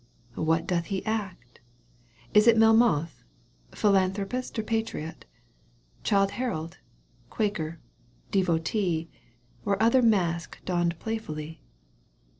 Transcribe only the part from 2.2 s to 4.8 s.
Is it Melmoth, ^ Philanthropist or